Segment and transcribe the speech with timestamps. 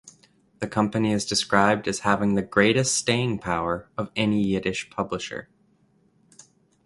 [0.61, 5.47] The company is described as having the greatest staying power of any Yiddish publisher.